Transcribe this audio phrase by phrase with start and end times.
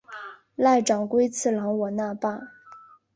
[0.57, 2.39] 濑长龟次郎我那霸。